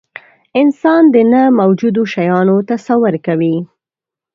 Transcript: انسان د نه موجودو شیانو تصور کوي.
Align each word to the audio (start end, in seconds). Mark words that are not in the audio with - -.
انسان 0.61 1.03
د 1.13 1.15
نه 1.31 1.41
موجودو 1.59 2.01
شیانو 2.13 2.55
تصور 2.69 3.13
کوي. 3.25 3.55